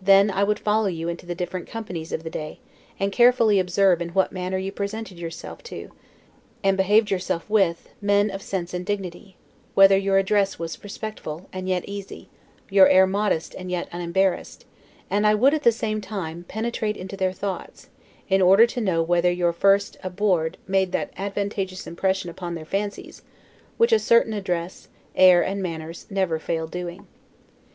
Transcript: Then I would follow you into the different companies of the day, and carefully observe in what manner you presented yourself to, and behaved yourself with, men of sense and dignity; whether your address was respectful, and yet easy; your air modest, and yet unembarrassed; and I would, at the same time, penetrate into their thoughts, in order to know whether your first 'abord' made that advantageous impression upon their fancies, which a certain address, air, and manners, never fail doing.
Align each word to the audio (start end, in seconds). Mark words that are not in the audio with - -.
Then 0.00 0.30
I 0.30 0.42
would 0.42 0.58
follow 0.58 0.86
you 0.86 1.06
into 1.10 1.26
the 1.26 1.34
different 1.34 1.66
companies 1.68 2.10
of 2.10 2.22
the 2.22 2.30
day, 2.30 2.60
and 2.98 3.12
carefully 3.12 3.60
observe 3.60 4.00
in 4.00 4.08
what 4.14 4.32
manner 4.32 4.56
you 4.56 4.72
presented 4.72 5.18
yourself 5.18 5.62
to, 5.64 5.90
and 6.64 6.78
behaved 6.78 7.10
yourself 7.10 7.44
with, 7.50 7.90
men 8.00 8.30
of 8.30 8.40
sense 8.40 8.72
and 8.72 8.86
dignity; 8.86 9.36
whether 9.74 9.98
your 9.98 10.16
address 10.16 10.58
was 10.58 10.82
respectful, 10.82 11.50
and 11.52 11.68
yet 11.68 11.84
easy; 11.86 12.30
your 12.70 12.88
air 12.88 13.06
modest, 13.06 13.54
and 13.54 13.70
yet 13.70 13.86
unembarrassed; 13.92 14.64
and 15.10 15.26
I 15.26 15.34
would, 15.34 15.52
at 15.52 15.62
the 15.62 15.72
same 15.72 16.00
time, 16.00 16.46
penetrate 16.48 16.96
into 16.96 17.14
their 17.18 17.34
thoughts, 17.34 17.90
in 18.30 18.40
order 18.40 18.64
to 18.68 18.80
know 18.80 19.02
whether 19.02 19.30
your 19.30 19.52
first 19.52 19.98
'abord' 20.02 20.56
made 20.66 20.92
that 20.92 21.12
advantageous 21.18 21.86
impression 21.86 22.30
upon 22.30 22.54
their 22.54 22.64
fancies, 22.64 23.20
which 23.76 23.92
a 23.92 23.98
certain 23.98 24.32
address, 24.32 24.88
air, 25.14 25.44
and 25.44 25.62
manners, 25.62 26.06
never 26.08 26.38
fail 26.38 26.66
doing. 26.66 27.06